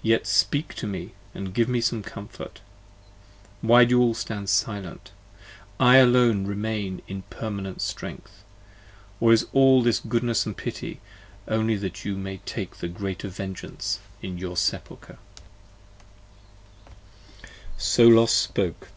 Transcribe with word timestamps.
yet 0.00 0.26
speak 0.26 0.72
to 0.72 0.86
me 0.86 1.12
and 1.34 1.52
give 1.52 1.68
Me 1.68 1.82
some 1.82 2.02
comfort! 2.02 2.62
why 3.60 3.84
do 3.84 3.90
you 3.96 4.00
all 4.00 4.14
stand 4.14 4.48
silent? 4.48 5.10
I 5.78 5.96
alone 5.98 6.46
Remain 6.46 7.02
in 7.06 7.24
permanent 7.28 7.82
strength. 7.82 8.42
Or 9.20 9.34
is 9.34 9.46
all 9.52 9.82
this 9.82 10.00
goodness 10.00 10.48
& 10.54 10.56
pity, 10.56 11.02
only 11.46 11.76
That 11.76 12.06
you 12.06 12.16
may 12.16 12.38
take 12.38 12.76
the 12.76 12.88
greater 12.88 13.28
vengeance 13.28 14.00
in 14.22 14.38
your 14.38 14.56
Sepulcher? 14.56 15.18
80 17.44 17.50
So 17.76 18.08
Los 18.08 18.32
spoke. 18.32 18.88